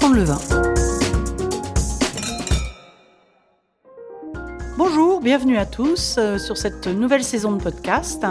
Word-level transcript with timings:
apprendre 0.00 0.16
le 0.16 0.24
vin. 0.24 0.38
Bonjour, 4.78 5.20
bienvenue 5.20 5.58
à 5.58 5.66
tous 5.66 6.16
euh, 6.16 6.38
sur 6.38 6.56
cette 6.56 6.86
nouvelle 6.86 7.22
saison 7.22 7.52
de 7.52 7.62
podcast. 7.62 8.24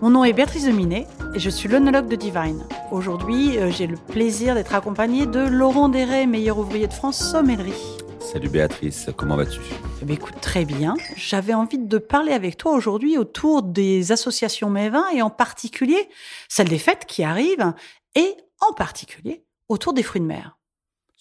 Mon 0.00 0.10
nom 0.10 0.22
est 0.22 0.32
Béatrice 0.32 0.66
Deminet 0.66 1.08
et 1.34 1.40
je 1.40 1.50
suis 1.50 1.68
l'onologue 1.68 2.06
de 2.06 2.14
Divine. 2.14 2.64
Aujourd'hui, 2.92 3.58
euh, 3.58 3.72
j'ai 3.72 3.88
le 3.88 3.96
plaisir 3.96 4.54
d'être 4.54 4.76
accompagnée 4.76 5.26
de 5.26 5.40
Laurent 5.40 5.88
Déret, 5.88 6.26
meilleur 6.26 6.58
ouvrier 6.58 6.86
de 6.86 6.92
France 6.92 7.18
sommellerie. 7.18 7.98
Salut 8.20 8.48
Béatrice, 8.48 9.10
comment 9.16 9.36
vas-tu? 9.36 9.58
Eh 10.02 10.04
bien, 10.04 10.14
Écoute, 10.14 10.40
très 10.40 10.64
bien. 10.64 10.94
J'avais 11.16 11.54
envie 11.54 11.78
de 11.78 11.98
parler 11.98 12.32
avec 12.32 12.58
toi 12.58 12.72
aujourd'hui 12.74 13.18
autour 13.18 13.64
des 13.64 14.12
associations 14.12 14.70
Mévins 14.70 15.08
et 15.12 15.20
en 15.20 15.30
particulier 15.30 16.08
celle 16.48 16.68
des 16.68 16.78
fêtes 16.78 17.06
qui 17.08 17.24
arrivent 17.24 17.72
et 18.14 18.36
en 18.60 18.72
particulier 18.72 19.44
autour 19.68 19.92
des 19.92 20.04
fruits 20.04 20.20
de 20.20 20.26
mer. 20.26 20.55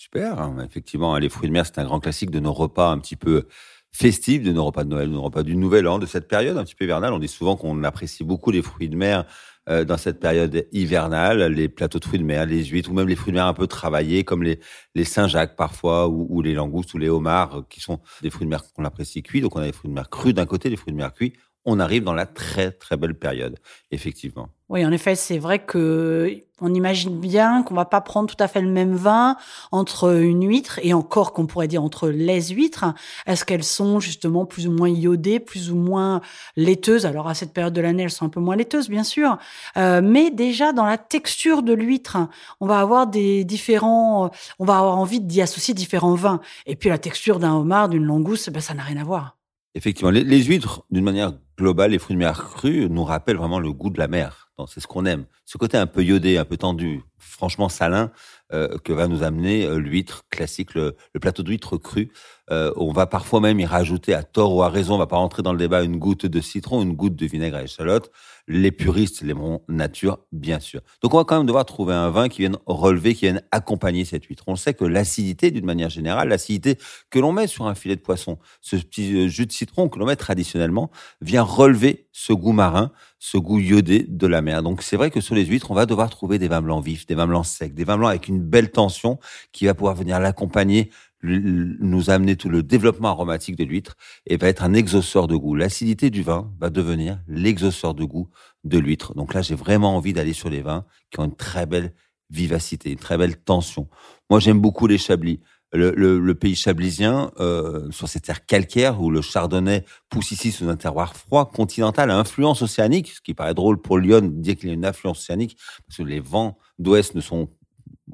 Super, 0.06 0.52
effectivement, 0.64 1.18
les 1.18 1.30
fruits 1.30 1.50
de 1.50 1.54
mer, 1.54 1.66
c'est 1.66 1.80
un 1.80 1.84
grand 1.84 2.00
classique 2.00 2.30
de 2.30 2.40
nos 2.40 2.54
repas 2.54 2.92
un 2.92 3.00
petit 3.00 3.16
peu 3.16 3.48
festifs, 3.92 4.44
de 4.44 4.52
nos 4.52 4.66
repas 4.66 4.84
de 4.84 4.90
Noël, 4.90 5.08
de 5.08 5.14
nos 5.14 5.24
repas 5.24 5.42
du 5.42 5.56
Nouvel 5.56 5.88
An, 5.88 5.98
de 5.98 6.06
cette 6.06 6.28
période 6.28 6.60
un 6.60 6.64
petit 6.64 6.76
peu 6.76 6.86
hivernale. 6.86 7.12
On 7.12 7.18
dit 7.18 7.28
souvent 7.28 7.56
qu'on 7.56 7.84
apprécie 7.84 8.24
beaucoup 8.24 8.52
les 8.52 8.62
fruits 8.62 8.88
de 8.88 8.96
mer 8.96 9.26
euh, 9.68 9.84
dans 9.84 9.98
cette 9.98 10.20
période 10.20 10.68
hivernale, 10.72 11.52
les 11.52 11.70
plateaux 11.70 11.98
de 11.98 12.06
fruits 12.06 12.20
de 12.20 12.24
mer, 12.24 12.46
les 12.46 12.66
huîtres, 12.66 12.92
ou 12.92 12.94
même 12.94 13.08
les 13.08 13.16
fruits 13.16 13.32
de 13.32 13.38
mer 13.38 13.48
un 13.48 13.56
peu 13.56 13.66
travaillés, 13.66 14.24
comme 14.24 14.44
les, 14.44 14.60
les 14.94 15.06
Saint-Jacques 15.06 15.56
parfois, 15.56 16.08
ou, 16.08 16.40
les 16.44 16.54
langoustes, 16.54 16.94
ou 16.94 17.00
les 17.00 17.10
homards, 17.10 17.64
qui 17.68 17.80
sont 17.80 18.00
des 18.22 18.30
fruits 18.30 18.46
de 18.46 18.52
mer 18.52 18.62
qu'on 18.76 18.86
apprécie 18.86 19.24
cuits. 19.24 19.42
Donc 19.42 19.56
on 19.56 19.60
a 19.60 19.66
les 19.66 19.72
fruits 19.72 19.90
de 19.90 19.96
mer 19.96 20.12
crus 20.12 20.36
d'un 20.36 20.46
côté, 20.46 20.70
les 20.70 20.76
fruits 20.76 20.94
de 20.94 20.98
mer 20.98 21.14
cuits 21.14 21.34
on 21.66 21.80
arrive 21.80 22.04
dans 22.04 22.14
la 22.14 22.26
très 22.26 22.72
très 22.72 22.96
belle 22.96 23.16
période, 23.16 23.58
effectivement. 23.92 24.50
Oui, 24.70 24.84
en 24.86 24.92
effet, 24.92 25.16
c'est 25.16 25.38
vrai 25.38 25.60
que 25.60 26.44
on 26.62 26.74
imagine 26.74 27.20
bien 27.20 27.62
qu'on 27.64 27.76
va 27.76 27.86
pas 27.86 28.02
prendre 28.02 28.34
tout 28.34 28.42
à 28.42 28.48
fait 28.48 28.62
le 28.62 28.70
même 28.70 28.96
vin 28.96 29.36
entre 29.72 30.16
une 30.22 30.48
huître 30.48 30.80
et 30.82 30.94
encore 30.94 31.34
qu'on 31.34 31.46
pourrait 31.46 31.68
dire 31.68 31.84
entre 31.84 32.10
les 32.10 32.42
huîtres. 32.48 32.86
Est-ce 33.28 33.46
qu'elles 33.46 33.64
sont 33.64 34.00
justement 34.00 34.46
plus 34.46 34.68
ou 34.68 34.72
moins 34.72 34.90
iodées, 34.90 35.40
plus 35.40 35.70
ou 35.70 35.76
moins 35.76 36.22
laiteuses? 36.56 37.06
Alors 37.06 37.28
à 37.28 37.34
cette 37.34 37.54
période 37.54 37.74
de 37.74 37.82
l'année, 37.82 38.04
elles 38.04 38.12
sont 38.12 38.26
un 38.26 38.30
peu 38.30 38.40
moins 38.40 38.56
laiteuses, 38.56 38.90
bien 38.90 39.04
sûr, 39.04 39.38
euh, 39.78 40.02
mais 40.04 40.32
déjà 40.32 40.72
dans 40.72 40.86
la 40.86 40.98
texture 40.98 41.62
de 41.62 41.74
l'huître, 41.74 42.18
on 42.62 42.68
va 42.68 42.80
avoir 42.80 43.06
des 43.08 43.44
différents, 43.44 44.32
on 44.58 44.66
va 44.66 44.80
avoir 44.80 44.98
envie 44.98 45.20
d'y 45.20 45.42
associer 45.42 45.74
différents 45.74 46.16
vins. 46.16 46.40
Et 46.66 46.76
puis 46.76 46.90
la 46.90 46.98
texture 46.98 47.40
d'un 47.40 47.54
homard, 47.54 47.90
d'une 47.90 48.06
langouste, 48.06 48.50
ben, 48.50 48.62
ça 48.62 48.74
n'a 48.74 48.84
rien 48.84 48.98
à 48.98 49.04
voir. 49.04 49.36
Effectivement, 49.78 50.10
les, 50.10 50.44
huîtres, 50.44 50.84
d'une 50.90 51.04
manière 51.04 51.34
globale, 51.58 51.92
les 51.92 52.00
fruits 52.00 52.16
de 52.16 52.20
mer 52.20 52.46
crus 52.56 52.90
nous 52.90 53.04
rappellent 53.04 53.36
vraiment 53.36 53.60
le 53.60 53.74
goût 53.74 53.90
de 53.90 54.00
la 54.00 54.08
mer. 54.08 54.50
C'est 54.68 54.80
ce 54.80 54.88
qu'on 54.88 55.06
aime. 55.06 55.26
Ce 55.44 55.58
côté 55.58 55.78
un 55.78 55.86
peu 55.86 56.02
iodé, 56.02 56.38
un 56.38 56.46
peu 56.46 56.56
tendu, 56.56 57.04
franchement 57.18 57.68
salin, 57.68 58.10
euh, 58.56 58.78
que 58.84 58.94
va 58.94 59.08
nous 59.08 59.22
amener 59.22 59.66
euh, 59.66 59.78
l'huître 59.78 60.24
classique, 60.30 60.76
le, 60.76 60.96
plateau 61.20 61.44
d'huître 61.44 61.78
cru. 61.78 62.12
Euh, 62.52 62.72
on 62.76 62.92
va 62.92 63.08
parfois 63.08 63.42
même 63.42 63.60
y 63.60 63.66
rajouter 63.66 64.14
à 64.14 64.24
tort 64.24 64.56
ou 64.56 64.64
à 64.64 64.70
raison, 64.70 64.96
on 64.96 64.98
va 64.98 65.08
pas 65.08 65.18
rentrer 65.18 65.42
dans 65.42 65.52
le 65.52 65.58
débat, 65.58 65.84
une 65.84 65.98
goutte 65.98 66.26
de 66.26 66.42
citron, 66.42 66.82
une 66.82 66.94
goutte 66.94 67.16
de 67.16 67.26
vinaigre 67.26 67.58
à 67.58 67.64
échalote. 67.64 68.12
Les 68.48 68.72
puristes 68.72 69.22
l'aimeront 69.24 69.64
nature, 69.68 70.20
bien 70.32 70.60
sûr. 70.60 70.82
Donc 71.02 71.16
on 71.16 71.18
va 71.18 71.24
quand 71.24 71.38
même 71.38 71.48
devoir 71.48 71.66
trouver 71.66 71.96
un 71.96 72.12
vin 72.12 72.30
qui 72.30 72.44
vienne 72.44 72.58
relever, 72.68 73.16
qui 73.16 73.22
vienne 73.22 73.42
accompagner 73.52 74.06
cette 74.06 74.26
huître. 74.26 74.44
On 74.48 74.56
sait 74.56 74.76
que 74.76 74.86
l'acidité, 74.86 75.50
d'une 75.50 75.66
manière 75.66 75.90
générale, 75.90 76.30
l'acidité 76.30 76.78
que 77.10 77.18
l'on 77.18 77.32
met 77.32 77.48
sur 77.48 77.66
un 77.66 77.74
filet 77.74 77.96
de 77.96 78.02
poisson, 78.02 78.38
ce 78.62 78.76
petit 78.76 79.28
jus 79.28 79.48
de 79.48 79.52
citron 79.52 79.90
que 79.90 79.98
l'on 79.98 80.06
met 80.06 80.16
traditionnellement, 80.16 80.92
vient 81.22 81.42
relever 81.42 82.08
ce 82.12 82.32
goût 82.32 82.54
marin, 82.54 82.92
ce 83.18 83.38
goût 83.40 83.60
iodé 83.60 84.06
de 84.08 84.28
la 84.28 84.44
mer. 84.44 84.62
Donc 84.62 84.84
c'est 84.84 84.98
vrai 84.98 85.10
que 85.10 85.20
sur 85.20 85.34
les 85.34 85.46
huîtres, 85.46 85.72
on 85.72 85.74
va 85.74 85.88
devoir 85.88 86.12
trouver 86.12 86.38
des 86.38 86.48
vins 86.48 86.62
blancs 86.62 86.86
vifs, 86.86 87.08
des 87.08 87.16
vins 87.16 87.26
blancs 87.26 87.48
secs, 87.48 87.74
des 87.74 87.84
vins 87.84 87.98
blancs 87.98 88.10
avec 88.10 88.28
une 88.28 88.40
belle 88.46 88.72
tension 88.72 89.20
qui 89.52 89.66
va 89.66 89.74
pouvoir 89.74 89.96
venir 89.96 90.20
l'accompagner, 90.20 90.92
nous 91.24 92.10
amener 92.10 92.36
tout 92.36 92.50
le 92.50 92.62
développement 92.62 93.10
aromatique 93.10 93.56
de 93.56 93.64
l'huître 93.64 93.96
et 94.28 94.38
va 94.38 94.48
être 94.48 94.64
un 94.64 94.74
exauceur 94.74 95.28
de 95.28 95.36
goût. 95.36 95.56
L'acidité 95.56 96.10
du 96.10 96.22
vin 96.22 96.52
va 96.60 96.70
devenir 96.70 97.20
l'exauceur 97.28 97.94
de 97.94 98.04
goût 98.04 98.30
de 98.64 98.78
l'huître. 98.78 99.16
Donc 99.16 99.34
là, 99.34 99.42
j'ai 99.42 99.56
vraiment 99.56 99.96
envie 99.96 100.14
d'aller 100.14 100.34
sur 100.34 100.50
les 100.50 100.62
vins 100.62 100.86
qui 101.12 101.20
ont 101.20 101.26
une 101.26 101.36
très 101.36 101.66
belle 101.66 101.94
vivacité, 102.30 102.92
une 102.92 103.00
très 103.00 103.18
belle 103.18 103.38
tension. 103.38 103.90
Moi, 104.30 104.40
j'aime 104.40 104.60
beaucoup 104.60 104.88
les 104.88 104.98
chablis 104.98 105.40
le, 105.76 106.34
pays 106.34 106.56
chablisien, 106.56 107.32
euh, 107.40 107.90
sur 107.92 108.08
ces 108.08 108.20
terres 108.20 108.46
calcaires 108.46 109.02
où 109.02 109.10
le 109.10 109.22
chardonnay 109.22 109.86
pousse 110.10 110.32
ici 110.32 110.52
sous 110.52 110.70
un 110.70 110.76
terroir 110.76 111.16
froid, 111.16 111.52
continental, 111.52 112.12
à 112.12 112.18
influence 112.18 112.62
océanique, 112.62 113.12
ce 113.12 113.22
qui 113.22 113.34
paraît 113.34 113.54
drôle 113.54 113.82
pour 113.82 113.98
Lyon 113.98 114.22
dire 114.24 114.56
qu'il 114.56 114.70
y 114.70 114.72
a 114.72 114.76
une 114.76 114.86
influence 114.86 115.20
océanique, 115.20 115.58
parce 115.88 115.98
que 115.98 116.04
les 116.04 116.20
vents 116.20 116.58
d'ouest 116.80 117.16
ne 117.16 117.22
sont 117.22 117.50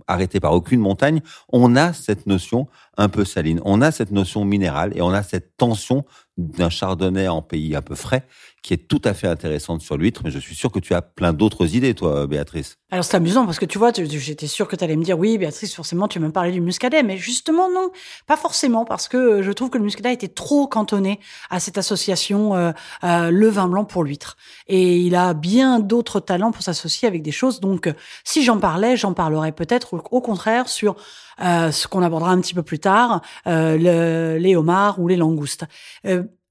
arrêtés 0.07 0.39
par 0.39 0.53
aucune 0.53 0.79
montagne, 0.79 1.21
on 1.49 1.75
a 1.75 1.93
cette 1.93 2.27
notion 2.27 2.67
un 2.97 3.09
peu 3.09 3.25
saline, 3.25 3.61
on 3.65 3.81
a 3.81 3.91
cette 3.91 4.11
notion 4.11 4.45
minérale 4.45 4.95
et 4.95 5.01
on 5.01 5.09
a 5.09 5.23
cette 5.23 5.57
tension 5.57 6.05
d'un 6.37 6.69
chardonnay 6.69 7.27
en 7.27 7.41
pays 7.41 7.75
un 7.75 7.81
peu 7.81 7.95
frais 7.95 8.25
qui 8.61 8.75
est 8.75 8.87
tout 8.87 9.01
à 9.05 9.13
fait 9.13 9.27
intéressante 9.27 9.81
sur 9.81 9.97
l'huître, 9.97 10.21
mais 10.23 10.29
je 10.29 10.37
suis 10.37 10.53
sûr 10.53 10.71
que 10.71 10.79
tu 10.79 10.93
as 10.93 11.01
plein 11.01 11.33
d'autres 11.33 11.75
idées, 11.75 11.95
toi, 11.95 12.27
Béatrice. 12.27 12.77
Alors 12.91 13.03
c'est 13.03 13.17
amusant 13.17 13.45
parce 13.45 13.57
que 13.57 13.65
tu 13.65 13.79
vois, 13.79 13.91
j'étais 13.93 14.45
sûr 14.45 14.67
que 14.67 14.75
tu 14.75 14.83
allais 14.83 14.95
me 14.95 15.03
dire 15.03 15.17
oui, 15.17 15.37
Béatrice, 15.39 15.73
forcément, 15.73 16.07
tu 16.07 16.19
vas 16.19 16.27
me 16.27 16.31
parler 16.31 16.51
du 16.51 16.61
muscadet, 16.61 17.01
mais 17.01 17.17
justement 17.17 17.71
non, 17.71 17.89
pas 18.27 18.37
forcément 18.37 18.85
parce 18.85 19.07
que 19.07 19.41
je 19.41 19.51
trouve 19.51 19.71
que 19.71 19.79
le 19.79 19.83
muscadet 19.83 20.13
était 20.13 20.27
trop 20.27 20.67
cantonné 20.67 21.19
à 21.49 21.59
cette 21.59 21.79
association 21.79 22.55
euh, 22.55 22.71
euh, 23.03 23.31
le 23.31 23.47
vin 23.49 23.67
blanc 23.67 23.83
pour 23.83 24.03
l'huître, 24.03 24.37
et 24.67 24.97
il 24.97 25.15
a 25.15 25.33
bien 25.33 25.79
d'autres 25.79 26.19
talents 26.19 26.51
pour 26.51 26.61
s'associer 26.61 27.07
avec 27.07 27.23
des 27.23 27.31
choses. 27.31 27.61
Donc 27.61 27.91
si 28.23 28.43
j'en 28.43 28.59
parlais, 28.59 28.95
j'en 28.95 29.13
parlerais 29.13 29.53
peut-être 29.53 29.95
au 30.11 30.21
contraire 30.21 30.69
sur 30.69 30.91
euh, 30.91 30.95
ce 31.41 31.87
qu'on 31.87 32.01
abordera 32.01 32.31
un 32.31 32.41
petit 32.41 32.53
peu 32.53 32.63
plus 32.63 32.79
tard, 32.79 33.21
le, 33.45 34.37
les 34.37 34.55
homards 34.55 34.99
ou 34.99 35.07
les 35.07 35.17
langoustes 35.17 35.65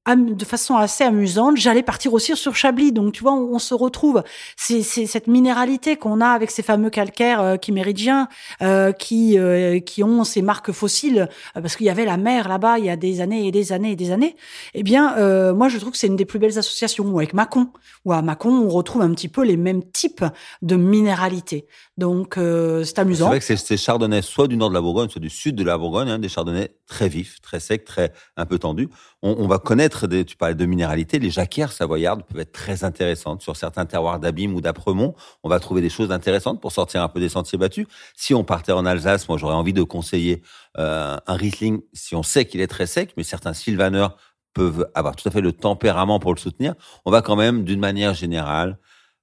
de 0.09 0.45
façon 0.45 0.77
assez 0.77 1.05
amusante, 1.05 1.57
j'allais 1.57 1.83
partir 1.83 2.15
aussi 2.15 2.35
sur 2.37 2.57
Chablis. 2.57 2.93
Donc, 2.93 3.13
tu 3.13 3.23
vois, 3.23 3.35
on, 3.35 3.59
se 3.59 3.75
retrouve. 3.75 4.23
C'est 4.57 4.83
cette 4.83 5.27
minéralité 5.27 5.97
qu'on 5.97 6.21
a 6.21 6.29
avec 6.29 6.51
ces 6.51 6.63
fameux 6.63 6.91
calcaires 6.91 7.41
euh, 7.41 7.57
chiméridiens 7.63 8.29
euh, 8.63 8.93
qui 8.93 9.39
euh, 9.39 9.79
qui 9.81 10.03
ont 10.03 10.25
ces 10.25 10.43
marques 10.43 10.73
fossiles, 10.73 11.29
euh, 11.57 11.61
parce 11.61 11.77
qu'il 11.77 11.87
y 11.87 11.91
avait 11.91 12.07
la 12.07 12.17
mer 12.17 12.49
là-bas 12.49 12.79
il 12.79 12.87
y 12.87 12.91
a 12.91 12.97
des 12.97 13.21
années 13.21 13.47
et 13.47 13.51
des 13.51 13.73
années 13.73 13.93
et 13.93 13.97
des 13.97 14.11
années. 14.11 14.37
Eh 14.75 14.83
bien, 14.83 15.53
moi, 15.53 15.69
je 15.69 15.79
trouve 15.79 15.93
que 15.93 15.99
c'est 15.99 16.07
une 16.07 16.17
des 16.17 16.25
plus 16.25 16.39
belles 16.39 16.59
associations. 16.59 17.05
Ou 17.05 17.19
avec 17.19 17.35
Mâcon, 17.35 17.69
ou 18.05 18.13
à 18.13 18.23
Mâcon, 18.23 18.51
on 18.51 18.69
retrouve 18.69 19.03
un 19.03 19.13
petit 19.13 19.29
peu 19.29 19.45
les 19.45 19.57
mêmes 19.57 19.83
types 19.83 20.25
de 20.63 20.77
minéralité. 20.77 21.67
Donc, 21.99 22.35
c'est 22.37 22.99
amusant. 22.99 23.27
C'est 23.27 23.31
vrai 23.31 23.39
que 23.39 23.45
c'est 23.45 23.57
ces 23.57 23.77
chardonnays, 23.77 24.23
soit 24.23 24.49
du 24.49 24.57
nord 24.57 24.71
de 24.71 24.75
la 24.75 24.81
Bourgogne, 24.81 25.09
soit 25.09 25.21
du 25.21 25.31
sud 25.31 25.55
de 25.57 25.65
la 25.65 25.77
Bourgogne, 25.77 26.09
hein, 26.09 26.19
des 26.19 26.29
chardonnays 26.29 26.75
très 26.87 27.09
vifs, 27.09 27.41
très 27.43 27.61
secs, 27.61 27.85
très 27.85 28.13
un 28.37 28.47
peu 28.47 28.59
tendus. 28.59 28.89
On, 29.23 29.37
on 29.39 29.47
va 29.47 29.59
connaître 29.59 29.90
tu 29.91 30.37
parlais 30.37 30.55
de 30.55 30.67
minéralité, 30.67 31.19
les 31.19 31.31
jacquières 31.31 31.73
savoyardes 31.73 32.23
peuvent 32.25 32.41
être 32.41 32.53
très 32.53 32.85
intéressantes. 32.85 33.43
Sur 33.43 33.57
certains 33.57 33.87
terroirs 33.87 34.19
d'Abîme 34.21 34.55
ou 34.55 34.61
d'Apremont, 34.61 35.15
on 35.43 35.49
va 35.49 35.61
trouver 35.61 35.81
des 35.81 35.91
choses 35.91 36.11
intéressantes 36.13 36.61
pour 36.61 36.73
sortir 36.73 37.03
un 37.03 37.09
peu 37.09 37.21
des 37.21 37.29
sentiers 37.29 37.59
battus. 37.59 37.87
Si 38.17 38.35
on 38.35 38.45
partait 38.45 38.73
en 38.73 38.87
Alsace, 38.87 39.29
moi 39.29 39.39
j'aurais 39.39 39.55
envie 39.55 39.73
de 39.73 39.83
conseiller 39.83 40.43
euh, 40.79 41.17
un 41.27 41.35
Riesling, 41.35 41.81
si 41.93 42.15
on 42.15 42.23
sait 42.23 42.45
qu'il 42.45 42.61
est 42.61 42.67
très 42.67 42.87
sec, 42.87 43.13
mais 43.17 43.23
certains 43.23 43.55
sylvaneurs 43.55 44.17
peuvent 44.55 44.89
avoir 44.95 45.17
tout 45.17 45.29
à 45.29 45.31
fait 45.31 45.41
le 45.41 45.53
tempérament 45.53 46.19
pour 46.19 46.35
le 46.35 46.41
soutenir. 46.41 46.75
On 47.05 47.11
va 47.11 47.23
quand 47.23 47.37
même, 47.37 47.65
d'une 47.65 47.81
manière 47.81 48.15
générale, 48.15 48.79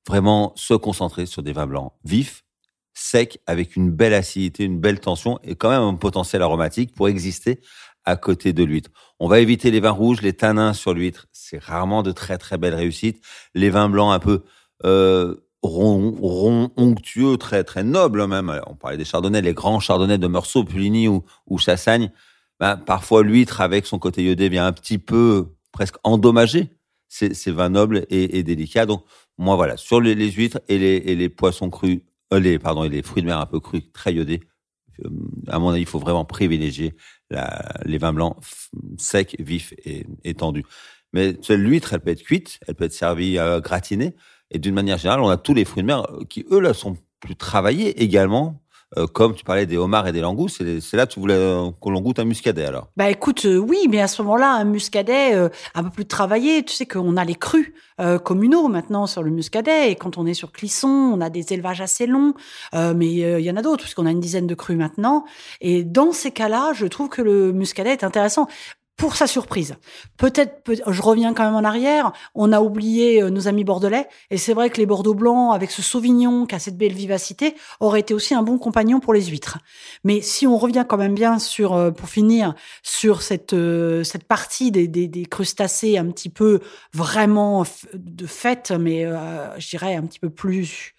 vraiment 0.07 0.53
se 0.55 0.73
concentrer 0.73 1.25
sur 1.25 1.43
des 1.43 1.51
vins 1.51 1.67
blancs 1.67 1.91
vifs, 2.05 2.43
secs, 2.93 3.39
avec 3.45 3.75
une 3.75 3.91
belle 3.91 4.13
acidité, 4.13 4.63
une 4.63 4.79
belle 4.79 4.99
tension 4.99 5.39
et 5.43 5.55
quand 5.55 5.69
même 5.69 5.81
un 5.81 5.95
potentiel 5.95 6.41
aromatique 6.41 6.93
pour 6.93 7.07
exister 7.07 7.59
à 8.07 8.15
côté 8.15 8.53
de 8.53 8.63
l'huître. 8.63 8.89
On 9.19 9.27
va 9.27 9.41
éviter 9.41 9.69
les 9.69 9.81
vins 9.81 9.91
rouges, 9.91 10.21
les 10.21 10.31
tanins 10.31 10.71
sur 10.71 10.93
l'huître, 10.93 11.27
c'est 11.33 11.61
rarement 11.61 12.03
de 12.03 12.13
très 12.13 12.37
très 12.37 12.57
belles 12.57 12.73
réussites. 12.73 13.21
Les 13.53 13.69
vins 13.69 13.89
blancs 13.89 14.13
un 14.13 14.19
peu 14.19 14.43
euh, 14.85 15.35
ronds, 15.61 16.71
onctueux, 16.77 17.35
très 17.35 17.65
très 17.65 17.83
nobles 17.83 18.25
même. 18.25 18.61
On 18.65 18.75
parlait 18.75 18.95
des 18.95 19.03
chardonnays, 19.03 19.41
les 19.41 19.53
grands 19.53 19.81
chardonnays 19.81 20.17
de 20.17 20.27
Meursault, 20.27 20.63
Puligny 20.63 21.09
ou, 21.09 21.23
Chassagne. 21.57 22.09
Ben, 22.61 22.77
parfois 22.77 23.23
l'huître 23.23 23.59
avec 23.59 23.85
son 23.85 23.99
côté 23.99 24.23
iodé 24.23 24.47
vient 24.47 24.65
un 24.65 24.71
petit 24.71 24.99
peu 24.99 25.49
presque 25.73 25.95
endommager 26.05 26.69
ces, 27.09 27.51
vins 27.51 27.69
nobles 27.69 28.05
et, 28.09 28.41
délicats. 28.41 28.85
Donc 28.85 29.03
moi 29.37 29.57
voilà, 29.57 29.75
sur 29.75 29.99
les, 29.99 30.15
huîtres 30.31 30.61
et 30.69 30.77
les, 30.77 31.29
poissons 31.29 31.69
crus, 31.69 31.99
euh, 32.31 32.39
les 32.39 32.57
pardon 32.57 32.85
et 32.85 32.89
les 32.89 33.03
fruits 33.03 33.21
de 33.21 33.27
mer 33.27 33.37
un 33.37 33.45
peu 33.45 33.59
crus, 33.59 33.83
très 33.91 34.13
iodés, 34.13 34.39
à 35.47 35.59
mon 35.59 35.69
avis, 35.69 35.81
il 35.81 35.87
faut 35.87 35.99
vraiment 35.99 36.25
privilégier 36.25 36.95
la, 37.29 37.73
les 37.85 37.97
vins 37.97 38.13
blancs 38.13 38.37
secs, 38.97 39.35
vifs 39.39 39.73
et, 39.85 40.05
et 40.23 40.33
tendus. 40.33 40.65
Mais 41.13 41.37
l'huître, 41.49 41.93
elle 41.93 42.01
peut 42.01 42.11
être 42.11 42.23
cuite, 42.23 42.59
elle 42.67 42.75
peut 42.75 42.85
être 42.85 42.93
servie 42.93 43.37
à 43.39 43.59
gratiner. 43.59 44.15
Et 44.51 44.59
d'une 44.59 44.75
manière 44.75 44.97
générale, 44.97 45.21
on 45.21 45.29
a 45.29 45.37
tous 45.37 45.53
les 45.53 45.65
fruits 45.65 45.83
de 45.83 45.87
mer 45.87 46.07
qui, 46.29 46.45
eux, 46.51 46.59
là, 46.59 46.73
sont 46.73 46.97
plus 47.19 47.35
travaillés 47.35 48.01
également 48.01 48.61
euh, 48.95 49.07
comme 49.07 49.35
tu 49.35 49.43
parlais 49.43 49.65
des 49.65 49.75
homards 49.75 50.07
et 50.07 50.11
des 50.11 50.21
langoustes. 50.21 50.63
C'est 50.79 50.95
là 50.95 51.05
que 51.05 51.13
tu 51.13 51.19
voulais 51.19 51.33
euh, 51.33 51.71
qu'on 51.79 51.89
l'on 51.89 51.99
goûte 51.99 52.19
un 52.19 52.23
muscadet 52.23 52.65
alors 52.65 52.87
Bah 52.95 53.09
écoute, 53.09 53.45
oui, 53.45 53.87
mais 53.89 53.99
à 53.99 54.07
ce 54.07 54.21
moment-là, 54.21 54.53
un 54.53 54.63
muscadet 54.63 55.33
un 55.75 55.83
peu 55.83 55.89
plus 55.89 56.05
travaillé. 56.05 56.63
Tu 56.63 56.73
sais 56.73 56.85
qu'on 56.85 57.17
a 57.17 57.25
les 57.25 57.35
crus 57.35 57.73
communaux 58.23 58.67
maintenant 58.67 59.07
sur 59.07 59.23
le 59.23 59.31
muscadet. 59.31 59.91
Et 59.91 59.95
quand 59.95 60.17
on 60.17 60.25
est 60.25 60.33
sur 60.33 60.51
Clisson, 60.51 60.87
on 60.87 61.19
a 61.19 61.29
des 61.29 61.53
élevages 61.53 61.81
assez 61.81 62.07
longs. 62.07 62.33
mais 62.73 63.07
il 63.07 63.41
y 63.41 63.51
en 63.51 63.55
a 63.55 63.61
d'autres, 63.61 63.83
puisqu'on 63.83 64.05
a 64.05 64.11
une 64.11 64.19
dizaine 64.19 64.47
de 64.47 64.55
crus 64.55 64.77
maintenant. 64.77 65.25
Et 65.61 65.83
dans 65.83 66.11
ces 66.11 66.31
cas-là, 66.31 66.71
je 66.73 66.85
trouve 66.85 67.09
que 67.09 67.21
le 67.21 67.51
muscadet 67.51 67.91
est 67.91 68.03
intéressant 68.03 68.47
pour 68.97 69.15
sa 69.15 69.27
surprise. 69.27 69.75
Peut-être, 70.17 70.73
je 70.87 71.01
reviens 71.03 71.35
quand 71.35 71.45
même 71.45 71.55
en 71.55 71.63
arrière, 71.63 72.11
on 72.33 72.51
a 72.51 72.61
oublié 72.61 73.21
euh, 73.21 73.29
nos 73.29 73.47
amis 73.47 73.63
bordelais, 73.63 74.07
et 74.31 74.37
c'est 74.37 74.53
vrai 74.53 74.71
que 74.71 74.77
les 74.77 74.87
Bordeaux 74.87 75.13
blancs, 75.13 75.53
avec 75.53 75.69
ce 75.69 75.83
Sauvignon 75.83 76.47
qui 76.47 76.55
a 76.55 76.59
cette 76.59 76.77
belle 76.77 76.93
vivacité, 76.93 77.55
auraient 77.79 77.99
été 77.99 78.15
aussi 78.15 78.33
un 78.33 78.41
bon 78.41 78.57
compagnon 78.57 78.99
pour 78.99 79.13
les 79.13 79.25
huîtres. 79.25 79.59
Mais 80.03 80.21
si 80.21 80.47
on 80.47 80.57
revient 80.57 80.83
quand 80.87 80.97
même 80.97 81.13
bien 81.13 81.37
sur, 81.37 81.73
euh, 81.73 81.91
pour 81.91 82.09
finir, 82.09 82.55
sur 82.81 83.21
cette 83.21 83.53
euh, 83.53 84.03
cette 84.03 84.23
partie 84.23 84.71
des, 84.71 84.87
des, 84.87 85.07
des, 85.07 85.25
crustacés 85.25 85.97
un 85.97 86.07
petit 86.07 86.29
peu 86.29 86.59
vraiment 86.93 87.65
de 87.93 88.25
fête, 88.25 88.71
mais 88.71 89.03
je 89.57 89.69
dirais 89.69 89.95
un 89.95 90.03
petit 90.03 90.19
peu 90.19 90.29
plus 90.29 90.95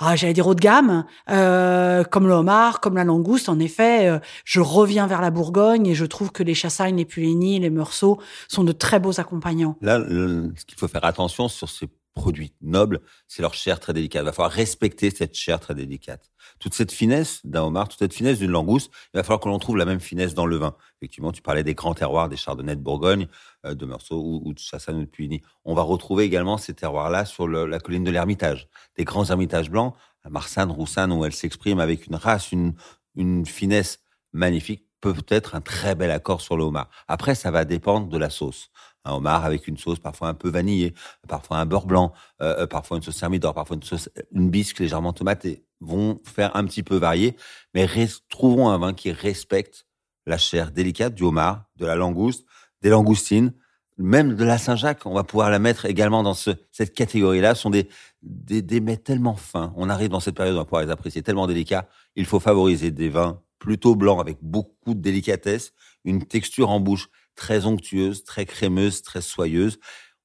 ah, 0.00 0.16
j'allais 0.16 0.32
dire 0.32 0.46
haut 0.46 0.54
de 0.54 0.60
gamme, 0.60 1.04
euh, 1.30 2.02
comme 2.04 2.26
le 2.26 2.34
homard, 2.34 2.80
comme 2.80 2.96
la 2.96 3.04
langouste. 3.04 3.48
En 3.48 3.60
effet, 3.60 4.08
euh, 4.08 4.18
je 4.44 4.60
reviens 4.60 5.06
vers 5.06 5.20
la 5.20 5.30
Bourgogne 5.30 5.86
et 5.86 5.94
je 5.94 6.04
trouve 6.04 6.32
que 6.32 6.42
les 6.42 6.54
chassagnes, 6.54 6.96
les 6.96 7.04
pulénies, 7.04 7.60
les 7.60 7.70
meursault 7.70 8.20
sont 8.48 8.64
de 8.64 8.72
très 8.72 8.98
beaux 8.98 9.20
accompagnants. 9.20 9.76
Là, 9.80 10.00
ce 10.00 10.64
qu'il 10.64 10.76
faut 10.76 10.88
faire 10.88 11.04
attention 11.04 11.48
sur 11.48 11.68
ces 11.68 11.88
produits 12.14 12.54
nobles, 12.60 13.00
c'est 13.28 13.42
leur 13.42 13.54
chair 13.54 13.80
très 13.80 13.92
délicate. 13.92 14.22
Il 14.22 14.26
va 14.26 14.32
falloir 14.32 14.52
respecter 14.52 15.10
cette 15.10 15.34
chair 15.34 15.60
très 15.60 15.74
délicate. 15.74 16.30
Toute 16.60 16.74
cette 16.74 16.92
finesse 16.92 17.40
d'un 17.44 17.62
homard, 17.62 17.88
toute 17.88 17.98
cette 17.98 18.14
finesse 18.14 18.38
d'une 18.38 18.50
langouste, 18.50 18.90
il 19.12 19.18
va 19.18 19.22
falloir 19.22 19.40
que 19.40 19.48
l'on 19.48 19.58
trouve 19.58 19.76
la 19.76 19.84
même 19.84 20.00
finesse 20.00 20.34
dans 20.34 20.46
le 20.46 20.56
vin. 20.56 20.76
Effectivement, 21.00 21.32
tu 21.32 21.42
parlais 21.42 21.64
des 21.64 21.74
grands 21.74 21.94
terroirs, 21.94 22.28
des 22.28 22.36
chardonnays 22.36 22.76
de 22.76 22.80
Bourgogne, 22.80 23.26
euh, 23.66 23.74
de 23.74 23.84
Meursault 23.84 24.40
ou, 24.44 24.54
de 24.54 24.58
Chassagne 24.58 24.96
ou 24.96 25.04
de 25.04 25.10
Puigny. 25.10 25.42
On 25.64 25.74
va 25.74 25.82
retrouver 25.82 26.24
également 26.24 26.56
ces 26.56 26.74
terroirs-là 26.74 27.24
sur 27.24 27.48
la 27.48 27.80
colline 27.80 28.04
de 28.04 28.10
l'Ermitage. 28.10 28.68
Des 28.96 29.04
grands 29.04 29.24
ermitages 29.24 29.70
blancs, 29.70 29.94
à 30.22 30.30
Marsanne, 30.30 30.70
Roussanne, 30.70 31.12
où 31.12 31.24
elle 31.24 31.34
s'exprime 31.34 31.80
avec 31.80 32.06
une 32.06 32.14
race, 32.14 32.52
une 32.52 33.46
finesse 33.46 34.00
magnifique, 34.32 34.83
peut 35.12 35.26
être 35.28 35.54
un 35.54 35.60
très 35.60 35.94
bel 35.94 36.10
accord 36.10 36.40
sur 36.40 36.56
le 36.56 36.64
homard. 36.64 36.88
Après, 37.08 37.34
ça 37.34 37.50
va 37.50 37.64
dépendre 37.64 38.08
de 38.08 38.18
la 38.18 38.30
sauce 38.30 38.70
un 39.04 39.12
homard 39.12 39.44
avec 39.44 39.68
une 39.68 39.76
sauce 39.76 39.98
parfois 39.98 40.28
un 40.28 40.34
peu 40.34 40.48
vanillée, 40.48 40.94
parfois 41.28 41.58
un 41.58 41.66
beurre 41.66 41.84
blanc, 41.84 42.14
euh, 42.40 42.60
euh, 42.60 42.66
parfois 42.66 42.96
une 42.96 43.02
sauce 43.02 43.18
thermidor, 43.18 43.52
parfois 43.52 43.76
une 43.76 43.82
sauce, 43.82 44.08
une 44.32 44.48
bisque 44.48 44.78
légèrement 44.80 45.12
tomatée, 45.12 45.66
vont 45.80 46.20
faire 46.24 46.56
un 46.56 46.64
petit 46.64 46.82
peu 46.82 46.96
varier, 46.96 47.36
mais 47.74 47.86
trouvons 48.30 48.70
un 48.70 48.78
vin 48.78 48.94
qui 48.94 49.12
respecte 49.12 49.86
la 50.24 50.38
chair 50.38 50.70
délicate 50.70 51.14
du 51.14 51.22
homard, 51.24 51.64
de 51.76 51.84
la 51.84 51.96
langouste, 51.96 52.46
des 52.80 52.88
langoustines, 52.88 53.52
même 53.98 54.34
de 54.36 54.44
la 54.44 54.56
Saint-Jacques, 54.56 55.04
on 55.04 55.12
va 55.12 55.22
pouvoir 55.22 55.50
la 55.50 55.58
mettre 55.58 55.84
également 55.84 56.22
dans 56.22 56.34
ce, 56.34 56.50
cette 56.72 56.94
catégorie-là. 56.94 57.54
Ce 57.54 57.62
sont 57.62 57.70
des, 57.70 57.88
des, 58.22 58.62
des 58.62 58.80
mets 58.80 58.96
tellement 58.96 59.36
fins. 59.36 59.72
On 59.76 59.88
arrive 59.88 60.08
dans 60.08 60.18
cette 60.18 60.34
période, 60.34 60.54
on 60.56 60.60
va 60.60 60.64
pouvoir 60.64 60.82
les 60.82 60.90
apprécier 60.90 61.22
tellement 61.22 61.46
délicats. 61.46 61.86
Il 62.16 62.24
faut 62.24 62.40
favoriser 62.40 62.90
des 62.90 63.08
vins 63.08 63.40
plutôt 63.64 63.96
blancs 63.96 64.20
avec 64.20 64.36
beaucoup 64.42 64.92
de 64.92 65.00
délicatesse, 65.00 65.72
une 66.04 66.26
texture 66.26 66.68
en 66.68 66.80
bouche 66.80 67.08
très 67.34 67.64
onctueuse, 67.64 68.22
très 68.22 68.44
crémeuse, 68.44 69.00
très 69.00 69.22
soyeuse. 69.22 69.78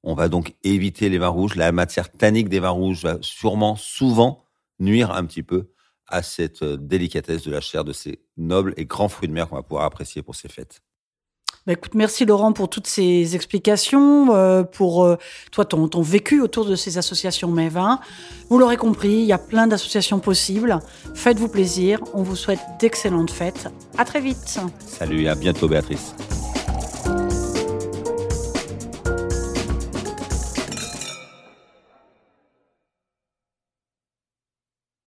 On 0.04 0.14
va 0.14 0.28
donc 0.28 0.56
éviter 0.64 1.08
les 1.08 1.18
vins 1.18 1.30
rouges. 1.30 1.56
La 1.56 1.72
matière 1.72 2.12
tannique 2.12 2.50
des 2.50 2.60
vins 2.60 2.70
rouges 2.70 3.04
va 3.04 3.18
sûrement, 3.22 3.78
souvent, 3.78 4.44
nuire 4.80 5.12
un 5.12 5.24
petit 5.24 5.42
peu 5.42 5.72
à 6.08 6.22
cette 6.22 6.64
euh, 6.64 6.76
délicatesse 6.76 7.44
de 7.44 7.52
la 7.52 7.62
chair 7.62 7.86
de 7.86 7.94
ces 7.94 8.20
nobles 8.36 8.74
et 8.76 8.86
grands 8.86 9.10
fruits 9.10 9.30
de 9.30 9.34
mer 9.34 9.48
qu'on 9.48 9.56
va 9.56 9.64
pouvoir 9.64 9.86
apprécier 9.86 10.22
pour 10.22 10.36
ces 10.36 10.50
fêtes. 10.50 10.82
Bah 11.70 11.76
merci 11.94 12.26
Laurent 12.26 12.52
pour 12.52 12.68
toutes 12.68 12.88
ces 12.88 13.36
explications, 13.36 14.34
euh, 14.34 14.64
pour 14.64 15.06
euh, 15.06 15.18
toi 15.52 15.66
ton, 15.66 16.02
vécu 16.02 16.42
autour 16.42 16.66
de 16.66 16.76
ces 16.76 16.98
associations 16.98 17.48
vins. 17.48 18.00
Vous 18.50 18.58
l'aurez 18.58 18.76
compris, 18.76 19.12
il 19.12 19.26
y 19.26 19.34
a 19.34 19.38
plein 19.38 19.68
d'associations 19.68 20.18
possibles. 20.18 20.80
Faites-vous 21.14 21.48
plaisir. 21.48 22.00
On 22.16 22.24
vous 22.24 22.36
souhaite 22.36 22.62
d'excellentes 22.80 23.30
fêtes. 23.30 23.68
À 24.00 24.04
très 24.04 24.20
vite. 24.20 24.60
Salut, 24.80 25.28
à 25.28 25.36
bientôt 25.36 25.68
Béatrice. 25.68 26.16